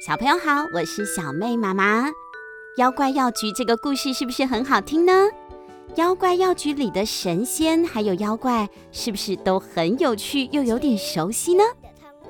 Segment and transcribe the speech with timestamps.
[0.00, 2.08] 小朋友好，我是小妹妈妈。
[2.76, 5.12] 妖怪药局这个故事是不是很好听呢？
[5.96, 11.64] 妖怪药局里的神仙还有妖怪，是不是都很有趣又有点熟悉呢？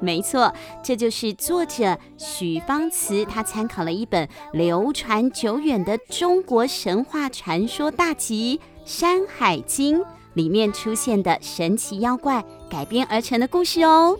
[0.00, 0.50] 没错，
[0.82, 8.58] 这就是作者许芳慈，他参考了一本流传久远的中国神话传说大集
[8.90, 10.00] 《山海经》
[10.32, 14.18] 里面出现的神奇妖怪改编而成的故事哦。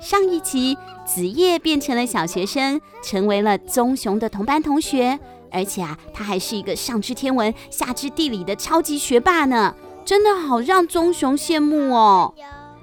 [0.00, 5.18] 上一集，子夜变成了小学生，成为了棕熊的同班同学，
[5.50, 9.74] 而且啊，他还是一个上知天文、下知地理的超级学霸呢，
[10.04, 12.32] 真的好让棕熊羡慕哦。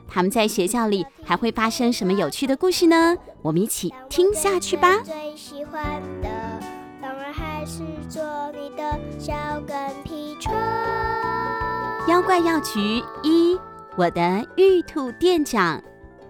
[0.07, 3.15] 他们在学校里还会发生什么有趣的故事呢？
[3.41, 4.97] 我们一起听下去吧。
[5.03, 5.83] 最喜欢
[6.21, 6.29] 的
[7.01, 7.79] 当然还是
[8.09, 8.21] 做
[8.51, 9.33] 你的小
[9.65, 10.53] 跟屁虫。
[12.07, 13.57] 妖怪药局一，
[13.95, 15.81] 我的玉兔店长。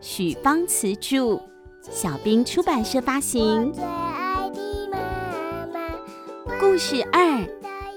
[0.08, 1.42] 许芳慈著，
[1.81, 3.73] 小兵出版社发行。
[6.59, 7.44] 故事二，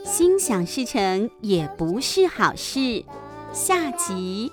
[0.06, 3.04] 心想事成也不是好事，
[3.52, 4.50] 下集。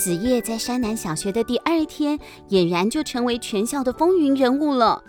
[0.00, 5.04] 子夜在山南小学的第二天，俨然就成为全校的风云人物了。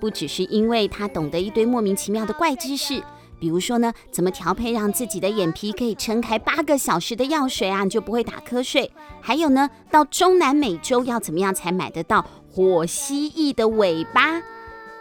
[0.00, 3.00] 不只是因为他懂得一堆莫名其妙的怪知识，
[3.38, 8.90] 比如说呢，怎么调配让自己的眼皮可以撑开八个小时的药水啊，你就不会打瞌睡。
[9.20, 14.42] 还有呢，到中南美洲要怎么样才买得到火蜥蜴的尾巴？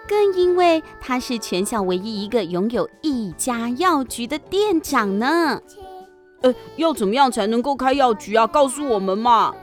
[0.08, 5.60] 更因为他是全校唯一一个拥有一家药局的店长呢。
[6.42, 8.46] 呃，要怎么样才能够开药局啊？
[8.48, 9.54] 告诉我们嘛！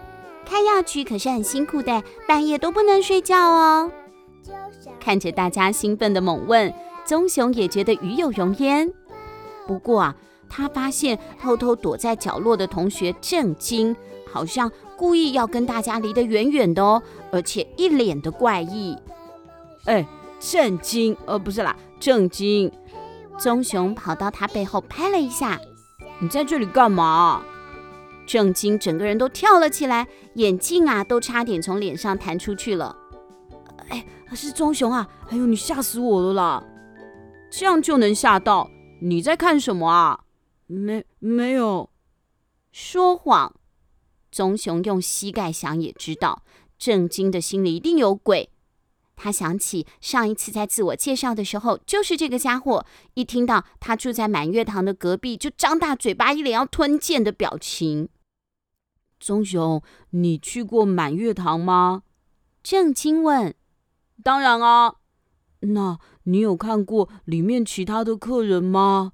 [0.44, 3.90] 开药局可是很辛苦的，半夜都不能睡觉哦。
[4.98, 6.72] 看着大家兴奋的猛问，
[7.04, 8.90] 棕熊也觉得与有荣焉。
[9.66, 10.16] 不过啊，
[10.48, 13.94] 他发现偷偷躲在角落的同学震惊，
[14.32, 18.96] 好像故意要跟大家离得远远的哦，而且一脸的怪异。
[19.84, 20.06] 哎，
[20.40, 22.72] 震惊，呃，不是啦，震惊。
[23.38, 25.60] 棕熊跑到他背后拍了一下。
[26.20, 27.44] 你在这里干嘛？
[28.26, 32.96] 正经整个人都跳了起来，眼镜啊都差点从脸上弹出去了。
[33.88, 35.08] 哎，是棕熊啊！
[35.30, 36.64] 哎呦，你吓死我了啦！
[37.50, 38.68] 这样就能吓到？
[39.00, 40.20] 你在看什么啊？
[40.66, 41.88] 没没有。
[42.72, 43.54] 说谎！
[44.30, 46.42] 棕熊用膝盖想也知道，
[46.78, 48.50] 正经的心里一定有鬼。
[49.20, 52.86] 他想起上一次在自我介绍的时候，就是这个家伙。
[53.14, 58.08] 一听到他住在满月堂的隔壁，就张大嘴巴，一脸要吞剑的表情。
[59.18, 62.04] 棕熊，你去过满月堂吗？
[62.62, 63.52] 正经问。
[64.22, 64.94] 当然啊。
[65.60, 69.12] 那你有看过里面其他的客人吗？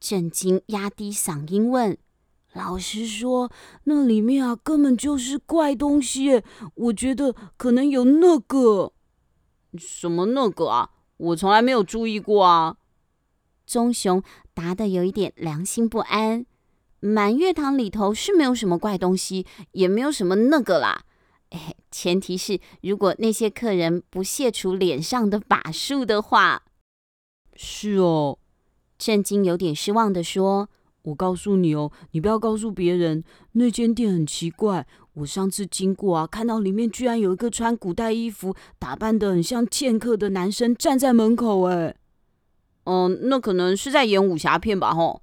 [0.00, 1.98] 正经压低嗓音问。
[2.54, 3.52] 老实说，
[3.84, 6.42] 那里面啊根本就是怪东西。
[6.74, 8.94] 我觉得可能有那个。
[9.76, 10.90] 什么那个啊？
[11.16, 12.76] 我从来没有注意过啊。
[13.66, 14.22] 棕熊
[14.54, 16.46] 答得有一点良心不安。
[17.00, 21.04] 满月堂里头是没有什么怪东西，也没有什么那个啦。
[21.50, 26.62] 哎，前提是如果那些客人不卸除脸上的法术的话。
[27.54, 28.38] 是哦，
[28.96, 30.68] 震惊有点失望地说。
[31.02, 33.24] 我告诉你哦，你不要告诉别人。
[33.52, 34.86] 那间店很奇怪，
[35.18, 41.62] 我上次经过啊，看到里面居然有一个穿古代衣服、打扮的很像剑客的男生站在门口。
[41.62, 41.94] 哎，
[42.84, 44.94] 嗯，那可能是在演武侠片吧？
[44.94, 45.22] 吼。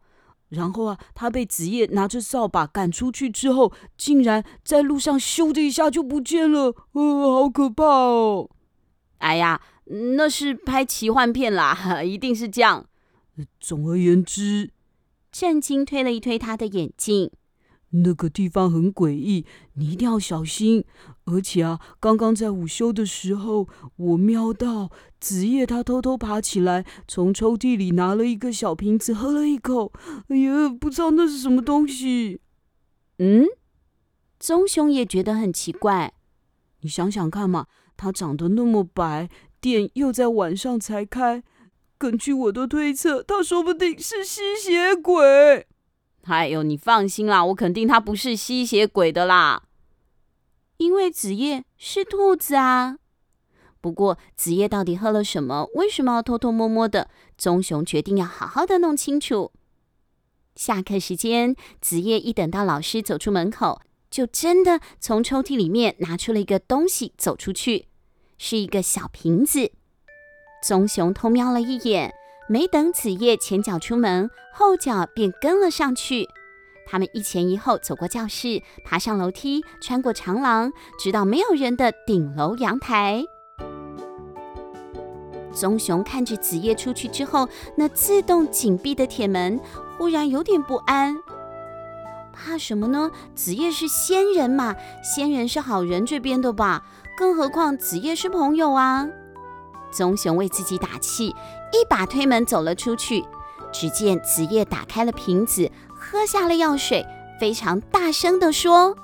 [0.50, 6.76] 然后啊，他被子夜拿着扫把赶出去之后，竟然在路上咻的一下就不见了。
[6.92, 8.50] 呃，好可怕哦！
[9.18, 12.86] 哎呀，那是拍奇幻片啦， 一定是这样。
[13.60, 14.72] 总而言之。
[15.32, 17.30] 正经推了一推他的眼镜，
[18.04, 20.84] 那个地方很诡异，你一定要小心。
[21.26, 29.92] 而且啊，刚刚在午休的时候，我瞄到子夜他偷偷爬起来，从抽屉里拿了一个小瓶子，喝了一口。
[30.28, 32.42] 哎呀，不知道那是什么东西。
[33.20, 33.46] 嗯，
[34.40, 36.14] 棕熊也觉得很奇怪。
[36.82, 37.68] 你想想看嘛，
[37.98, 41.44] 它长得那么白，店又在晚上才开。
[41.98, 45.66] 根据我的推测，他说不定是吸血鬼。
[46.26, 49.64] 哎呦，你放心啦，我肯定他不是吸血鬼的啦，
[50.78, 52.98] 因为子夜是兔子啊。
[53.80, 55.70] 不过子夜到底喝了什么？
[55.76, 57.10] 为什么要偷偷摸摸的？
[57.38, 59.52] 棕熊决定要好好的弄清楚。
[60.56, 67.88] 下课时间，子夜一等到老师走出门口，就真的从抽屉里面拿出了一个东西，走出去，
[68.38, 69.72] 是一个小瓶子。
[70.64, 72.16] 棕熊偷瞄了一眼，
[72.48, 76.30] 没等子夜前脚出门，后脚便跟了上去。
[76.86, 83.26] 他们一前一后走过教室，爬上楼梯，穿过长廊，直到没有人的顶楼阳台。
[85.52, 89.60] 棕熊看着子夜出去之后，那自动紧闭的铁门，
[89.98, 91.18] 忽然有点不安。
[92.32, 93.10] 怕什么呢？
[93.34, 96.84] 子夜是仙人嘛，仙人是好人这边的吧？
[97.18, 99.08] 更何况子夜是朋友啊。
[99.92, 101.34] 棕熊为自己打气，
[101.72, 103.26] 一把推门走了出去。
[103.72, 107.06] 只见子夜打开了瓶子，喝下了药水，
[107.40, 108.96] 非常大声地说：“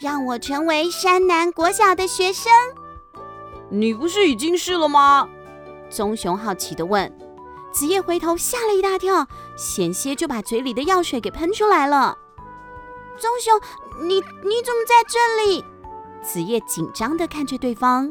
[0.00, 2.50] 让我成为山南国小的学生。”
[3.70, 5.28] 你不是已经是了吗？
[5.90, 7.12] 棕熊好奇地问。
[7.70, 12.16] 子夜回头吓了一大跳，险些就把嘴里的药水给喷出来了。
[13.18, 13.60] 棕熊，
[14.06, 15.62] 你你怎么在这里？
[16.22, 18.10] 子夜紧张地看着对方。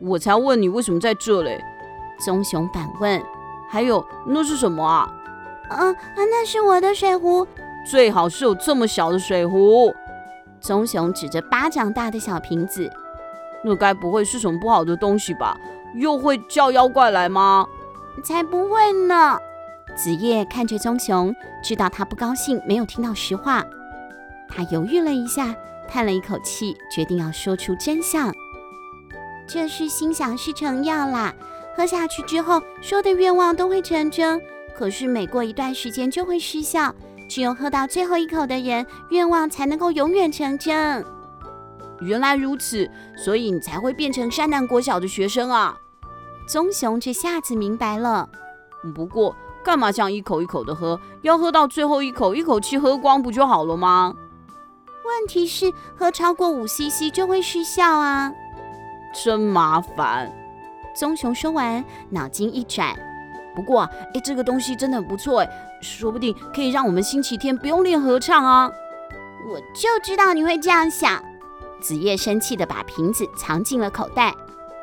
[0.00, 1.50] 我才问你为什么在这里？
[2.18, 3.22] 棕熊反问。
[3.68, 5.08] 还有，那是什么啊？
[5.70, 7.46] 啊，那是我的水壶。
[7.88, 9.94] 最好是有这么小的水壶。
[10.60, 12.90] 棕熊指着巴掌大的小瓶子。
[13.64, 15.56] 那该不会是什么不好的东西吧？
[15.94, 17.66] 又会叫妖怪来吗？
[18.24, 19.38] 才不会呢。
[19.94, 23.64] 子夜看着棕熊，知道他不高兴，没有听到实话。
[24.48, 25.54] 他犹豫了一下，
[25.88, 28.32] 叹了一口气，决定要说出真相。
[29.46, 31.34] 这是心想事成药啦，
[31.76, 34.40] 喝下去之后，说的愿望都会成真。
[34.76, 36.94] 可是每过一段时间就会失效，
[37.28, 41.04] 只有喝到最后一口的人，愿望才能够永远成真。
[42.00, 45.76] 原来如此，所以你才会变成山南国小的学生啊！
[46.48, 48.28] 棕熊这下子明白了。
[48.94, 50.98] 不过，干嘛这样一口一口的喝？
[51.20, 54.14] 要喝到最后一口，一口气喝光不就好了吗？
[55.04, 58.32] 问题是，喝超过五 CC 就会失效啊。
[59.14, 60.32] 真麻烦。
[60.94, 62.94] 棕熊说完，脑筋一转。
[63.54, 63.82] 不过，
[64.14, 65.50] 哎，这个东西真的很不错，哎，
[65.80, 68.70] 说不定可以让我们星期天不用练合唱啊。
[69.50, 71.22] 我就知道你会这样想。
[71.80, 74.34] 子夜生气地把瓶子藏进了口袋。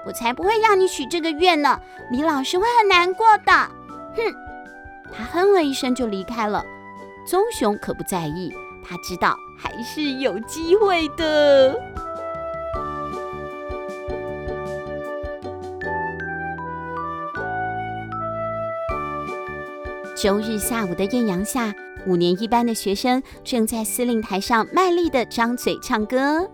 [0.05, 1.79] 我才不会让你许这个愿呢，
[2.09, 3.51] 李老师会很难过的。
[3.51, 4.33] 哼！
[5.11, 6.63] 他哼了一声就离开了。
[7.25, 8.53] 棕熊可不在意，
[8.83, 11.79] 他知道还是有机会的。
[20.21, 21.73] 周日下午的艳阳下，
[22.05, 26.45] 五年一班的学生正在司令台上卖力地张嘴唱歌。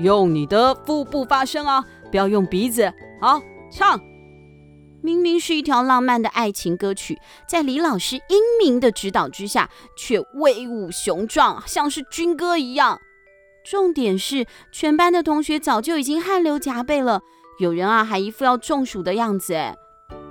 [0.00, 2.92] 用你的腹部发声啊，不要用鼻子。
[3.20, 3.40] 好，
[3.70, 4.00] 唱。
[5.00, 7.16] 明明是一条浪漫的爱情歌曲，
[7.48, 13.00] 在李老师英明的指导之下，却威武雄壮，像是军歌一样。
[13.64, 17.22] 重点是，全班的同学早就已经汗流浃背了，
[17.60, 19.54] 有人啊还一副要中暑的样子。
[19.54, 19.76] 哎。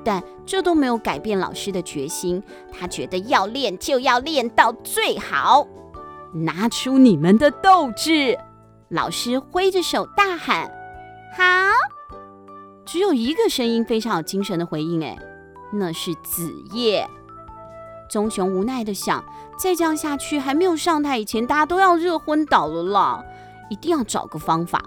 [0.04, 2.42] 但这都没有改变老师的决心，
[2.72, 5.68] 他觉得要练就要练到最好，
[6.34, 8.38] 拿出你们的斗志！
[8.90, 10.72] 老师挥着手大喊
[11.36, 11.44] ：“好！”
[12.86, 15.18] 只有一个声音非常有精神的回应，哎，
[15.72, 17.08] 那是子夜。
[18.10, 19.24] 棕熊无奈的想：
[19.58, 23.24] 再这样下去，还没有上台以前，大家都要热昏倒了啦！
[23.70, 24.84] 一定要找个方法。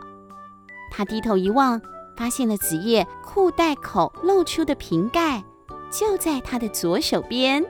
[0.93, 1.81] 他低头一望。
[2.17, 5.45] 发现了子夜裤袋口露出的瓶盖，
[5.91, 7.65] 就在他的左手边。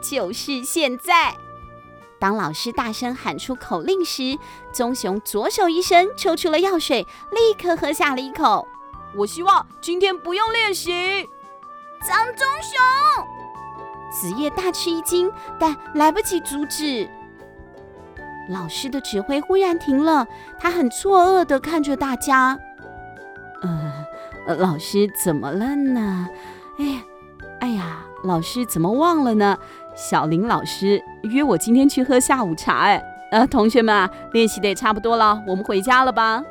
[0.00, 1.34] 就是现在！
[2.18, 4.38] 当老师大声喊出口令时，
[4.72, 8.66] 棕熊左手一伸，抽出了药水，立刻喝下了一口。
[9.16, 11.26] 我希望今天不用练习。
[12.02, 13.26] 脏棕熊！
[14.10, 17.08] 子夜大吃一惊，但来不及阻止。
[18.48, 20.26] 老师的指挥忽然停了，
[20.58, 22.58] 他很错愕地看着大家。
[24.50, 26.28] 呃，老师怎么了呢？
[26.76, 27.02] 哎呀，
[27.60, 29.56] 哎呀，老师怎么忘了呢？
[29.94, 36.42] 小林老师约我今天去喝下午茶，哎，呃，同学们啊，练习的也差不多了，我们回家了吧？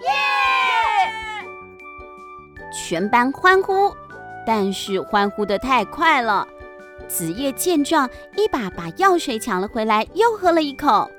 [0.00, 0.08] 耶！
[2.72, 3.94] 全班欢呼，
[4.46, 6.48] 但是欢呼的太快了。
[7.06, 11.10] 子夜见状，一把把药水抢了回来，又喝了一口。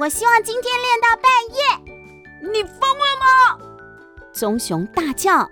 [0.00, 2.50] 我希望今天练到半夜。
[2.52, 3.58] 你疯了吗？
[4.32, 5.48] 棕熊大叫，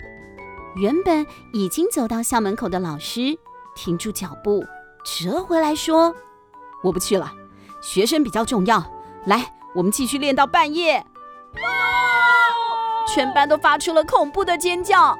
[0.79, 3.37] 原本已经走到校门口的老师
[3.75, 4.65] 停住脚步，
[5.05, 6.15] 折回来说
[6.85, 7.33] ：“我不去了，
[7.81, 8.85] 学生比较重要。
[9.27, 11.05] 来，我们继续练到半夜。”
[13.13, 15.19] 全班都发出了恐怖的尖叫。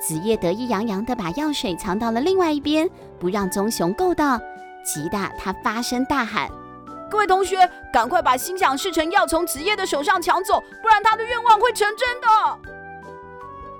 [0.00, 2.88] 子夜得意洋洋地把药水藏到了另外一边，
[3.18, 4.38] 不让棕熊够到，
[4.82, 6.50] 急得他发声大喊
[7.10, 12.26] ：“各位同学，赶快把心想事成药从子夜的手上抢走，不然他的愿望会成真的。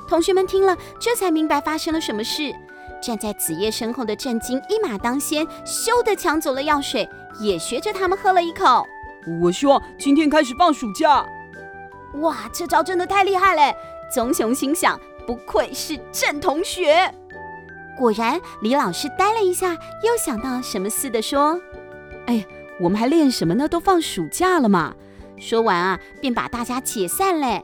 [0.08, 2.54] 同学们听了，这才明白发生了什么事。
[3.02, 7.08] 站在子夜身后的震惊一马当先，咻的抢走了药水，
[7.40, 8.86] 也学着他们喝了一口。
[9.42, 11.26] 我希望今天开始放暑假。
[12.20, 13.74] 哇，这招真的太厉害嘞！
[14.12, 17.12] 棕熊心想，不愧是郑同学。
[17.98, 21.60] 果然，李老师呆了一下，又想到什么似的说
[22.26, 22.46] ：“哎，
[22.80, 23.68] 我们还练什么呢？
[23.68, 24.94] 都放暑假了嘛。”
[25.38, 27.62] 说完啊，便把大家解散嘞。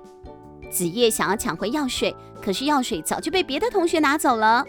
[0.73, 4.67] 子夜想要抢回药水，可是药水早就被别的同学拿走了。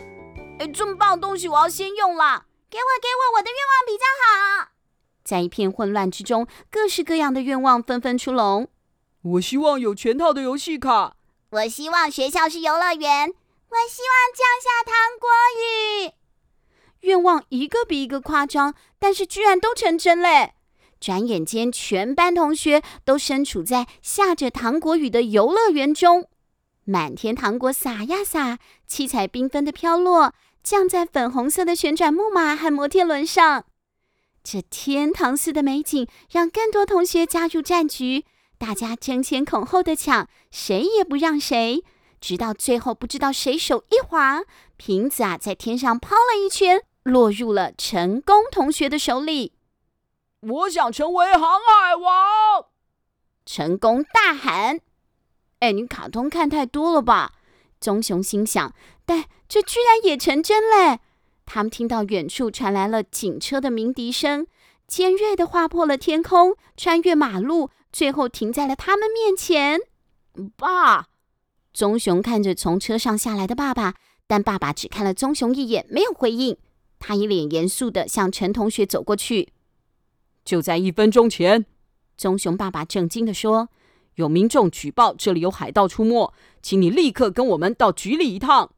[0.59, 2.45] 哎，这么棒的东西，我要先用啦！
[2.69, 4.71] 给我，给我，我的愿望比较好。
[5.23, 8.67] 在一片混乱之中，各式各样的愿望纷纷出笼。
[9.21, 11.15] 我希望有全套的游戏卡。
[11.51, 13.29] 我希望学校是游乐园。
[13.29, 16.11] 我希望降下糖果雨。
[17.07, 20.53] 愿望一个比一个夸张，但是居然都成真嘞！
[21.03, 26.29] 转眼间，全班同学都身处在下着糖果雨的游乐园中，
[26.85, 28.57] 满天糖果撒呀撒，
[28.87, 30.33] 七彩缤纷的飘落，
[30.63, 33.65] 降在粉红色的旋转木马和摩天轮上。
[34.45, 38.23] 这天堂似的美景，让更多同学加入战局，
[38.57, 41.83] 大家争先恐后的抢，谁也不让谁，
[42.21, 44.43] 直到最后不知道谁手一滑，
[44.77, 49.51] 瓶子啊在天上抛了一圈，落入了成功同学的手里。
[50.49, 52.65] 我想成为航海王！
[53.45, 54.79] 成功大喊
[55.59, 57.33] ：“哎，你卡通看太多了吧？”
[57.79, 58.73] 棕熊心想，
[59.05, 60.99] 但这居然也成真嘞！
[61.45, 64.47] 他们听到远处传来了警车的鸣笛声，
[64.87, 69.81] 尖锐的划破了天空，穿越马路，最后停在了他们面前。
[70.55, 71.07] 爸，
[71.73, 73.95] 棕熊看着从车上下来的爸爸，
[74.25, 76.57] 但爸爸只看了棕熊一眼，没有回应。
[76.99, 79.51] 他一脸严肃的向陈同学走过去。
[80.43, 81.65] 就在一分钟前，
[82.17, 83.69] 棕熊爸爸震惊地说
[84.15, 88.71] ：“有民众举报这里有海盗出没，请你立刻跟我们到局里一趟。”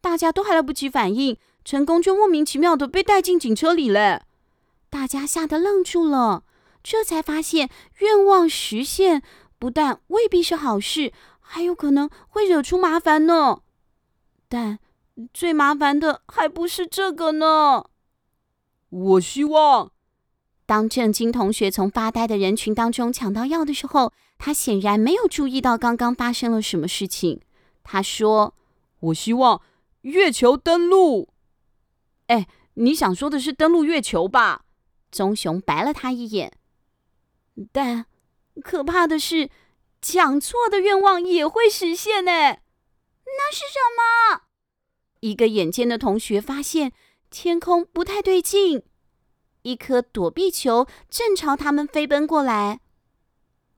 [0.00, 1.36] 大家都还来不及反应。
[1.64, 4.22] 成功就莫名其妙的被带进警车里了，
[4.88, 6.42] 大家吓得愣住了，
[6.82, 7.68] 这才发现
[7.98, 9.22] 愿望实现
[9.58, 13.60] 不但未必是好事，还有可能会惹出麻烦呢。
[14.48, 14.78] 但
[15.34, 17.84] 最麻烦的还不是这个呢。
[18.88, 19.92] 我希望，
[20.68, 27.40] 当郑经同学从发呆的人群当中抢到药的时候，他显然没有注意到刚刚发生了什么事情。
[27.82, 28.54] 他说
[29.00, 29.62] ：“我希望
[30.02, 31.30] 月球登陆。”
[32.28, 34.66] 哎，你想说的是登陆月球吧？
[35.10, 36.52] 棕熊白了他一眼。
[37.72, 38.04] 但
[38.62, 39.48] 可怕的是，
[40.02, 42.30] 讲错的愿望也会实现呢。
[42.30, 44.42] 那是什么？
[45.20, 46.92] 一个眼尖的同学发现
[47.30, 48.82] 天空不太对劲，
[49.68, 52.80] 一颗躲避球正朝他们飞奔过来。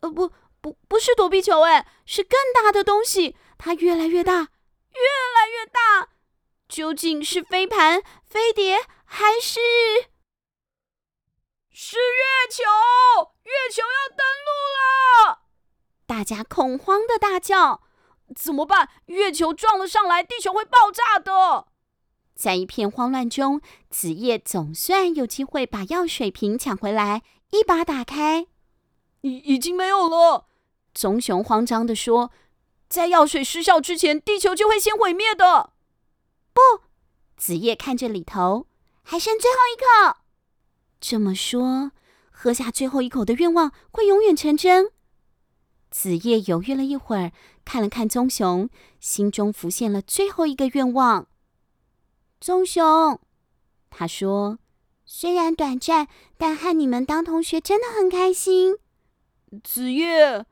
[0.00, 0.30] 呃，不
[0.60, 5.00] 不，不是躲避球，哎，是更大的东西，它越来越大，越
[5.34, 6.10] 来越大。
[6.68, 9.58] 究竟是飞盘、飞碟，还是
[11.68, 12.62] 是月球？
[13.42, 15.40] 月球要登陆了！
[16.06, 17.82] 大家恐慌的大叫
[18.36, 18.88] ：“怎么办？
[19.06, 21.66] 月球撞了上来，地球会爆炸的！”
[22.40, 27.20] 在一片慌乱中，子夜总算有机会把药水瓶抢回来，
[27.50, 28.46] 一把打开，
[29.20, 30.46] 已已经没有了。
[30.94, 32.30] 棕熊慌张地说
[32.88, 35.74] ：“在药水失效之前，地球就会先毁灭的。”
[36.54, 36.60] 不，
[37.36, 38.66] 子夜看着里头，
[39.02, 40.20] 还剩最后一口。
[40.98, 41.92] 这么说，
[42.30, 44.92] 喝下最后一口的愿望会永远成真？
[45.90, 47.32] 子夜犹豫了一会儿，
[47.66, 51.26] 看了看棕熊，心中浮现了最后一个愿望。
[52.40, 53.20] 棕熊，
[53.90, 54.58] 他说
[55.04, 58.76] ：“虽然短暂，但和你们当同学真的很开心。”
[59.62, 60.46] 子夜，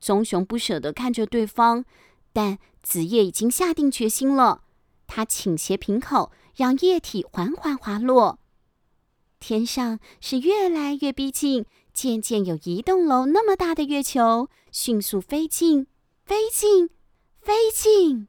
[0.00, 1.84] 棕熊不舍得看着对方，
[2.32, 4.64] 但子夜已经下定决心了。
[5.06, 8.40] 他倾斜瓶口，让液体缓缓滑落。
[9.38, 15.86] 天上是越来越逼近，渐渐有一栋楼那么大的月球迅速飞近，
[16.24, 16.90] 飞近，
[17.40, 18.26] 飞近。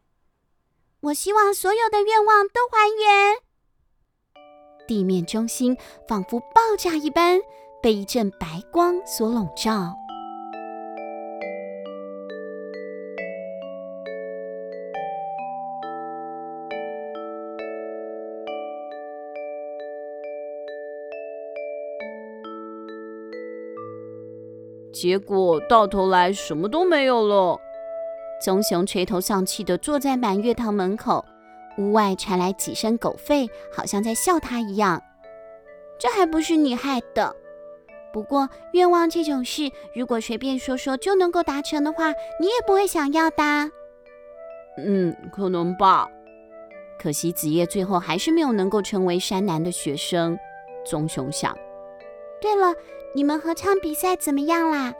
[1.01, 3.35] 我希望所有的愿望都还原。
[4.87, 5.77] 地面中心
[6.07, 7.39] 仿佛爆炸一般，
[7.83, 9.93] 被一阵白光所笼罩。
[24.91, 27.59] 结果到头来什么都没有了。
[28.39, 31.25] 棕熊垂头丧气地坐在满月堂门口，
[31.77, 35.01] 屋外传来几声狗吠，好像在笑他一样。
[35.97, 37.35] 这还不是你害的！
[38.13, 43.71] 不过愿望这种事，如果随便说说就能够达成的话，你也不会想要的。
[44.77, 46.07] 嗯，可能吧。
[46.99, 50.37] 可惜子夜最后还是没有能够成为山南的学生。
[50.85, 51.55] 棕熊想。
[52.39, 52.73] 对了，
[53.13, 54.93] 你们合唱比赛怎么样啦？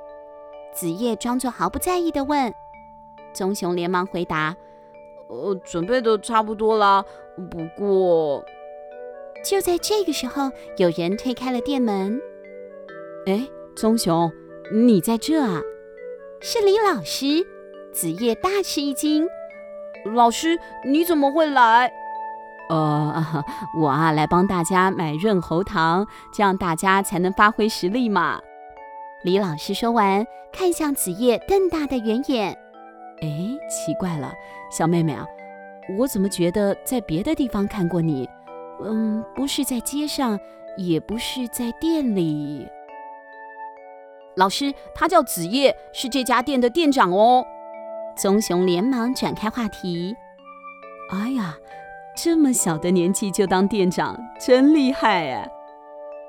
[0.74, 2.53] 子夜装作毫不在意地问。
[3.38, 4.56] 棕熊连忙回答
[5.29, 7.06] ：“呃，准备的差不多啦。
[7.51, 8.44] 不过……”
[9.46, 12.20] 就在这个时候，有人推开了店门。
[13.27, 14.32] 哎，棕熊，
[14.74, 15.62] 你在这啊？
[16.41, 17.46] 是李老师。
[17.94, 19.27] 子夜大吃一惊。
[20.15, 21.91] 老师，你怎么会来？
[22.70, 23.44] 呃，
[23.79, 28.41] 我啊，来帮大家买润喉糖，这样大家才能发挥实力嘛。
[29.24, 32.58] 李老师说完，看向子夜，瞪大的圆眼。
[33.22, 33.28] 哎，
[33.70, 34.34] 奇怪了，
[34.72, 35.26] 小妹妹啊，
[35.98, 38.30] 我怎么觉得在别的地方看过你？
[38.84, 40.40] 嗯，不是在街上，
[40.78, 42.68] 也不是在店里。
[44.36, 47.44] 老师，他叫子夜，是这家店的店长哦。
[48.16, 50.16] 棕熊连忙转开话题。
[51.12, 51.58] 哎呀，
[52.16, 55.52] 这么小的年纪就当店长，真厉害哎！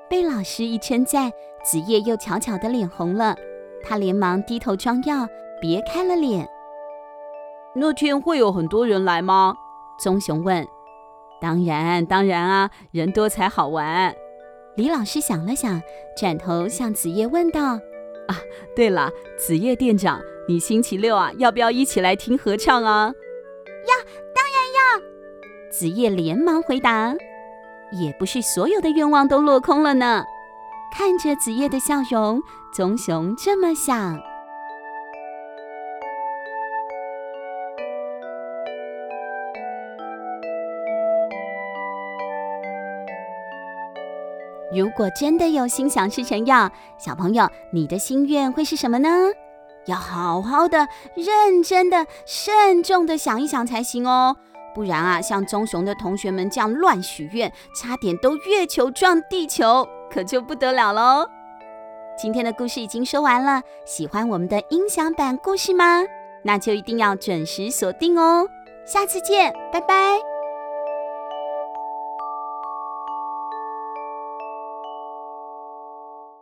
[0.09, 1.31] 被老师一称赞，
[1.63, 3.35] 子夜又悄悄的脸红了。
[3.83, 5.27] 他连忙低头装药，
[5.61, 6.49] 别开了脸。
[7.79, 9.55] 那天会有很多人来吗？
[9.97, 10.67] 棕熊问。
[11.41, 14.13] 当然，当然啊，人多才好玩。
[14.75, 15.81] 李老师想了想，
[16.17, 17.79] 转头向子夜问道。
[18.27, 18.35] 啊，
[18.75, 23.13] 对了，子夜店长，你星期六啊，要不要一起来听合唱啊？
[23.87, 23.95] 要，
[24.35, 25.71] 当然要。
[25.71, 27.15] 子夜连忙回答。
[27.91, 30.23] 也不是所有的愿望都落空了呢。
[30.95, 32.41] 看着子夜的笑容，
[32.73, 34.28] 棕熊这么想。
[44.71, 49.09] 如果真的有心想事成要，小朋友，你的心愿会是什么呢？
[49.85, 54.35] 要好好的、认真的、慎重的想一想才行哦，
[54.75, 61.27] 不然啊，像棕熊的同学们这样乱许愿，差点都月球撞地球，可就不得了喽。
[62.21, 66.03] 今天的故事已经说完了，喜欢我们的音响版故事吗？
[66.43, 68.47] 那就一定要准时锁定哦。
[68.85, 70.28] 下次见，拜拜。